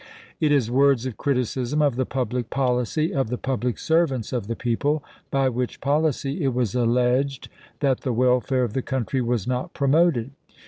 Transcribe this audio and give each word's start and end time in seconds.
It 0.39 0.51
is 0.51 0.71
words 0.71 1.05
of 1.05 1.15
criticism 1.15 1.79
i>f 1.83 1.93
the 1.95 2.07
public 2.07 2.49
policy 2.49 3.13
of 3.13 3.29
the 3.29 3.37
public 3.37 3.77
servants 3.77 4.33
of 4.33 4.47
the 4.47 4.55
people, 4.55 5.03
by 5.29 5.47
which 5.47 5.79
policy 5.79 6.43
it 6.43 6.55
was 6.55 6.73
alleged 6.73 7.49
that 7.81 7.99
the 7.99 8.11
welfare 8.11 8.63
of 8.63 8.73
the 8.73 8.81
country 8.81 9.21
was 9.21 9.45
not 9.45 9.75
promoted. 9.75 10.31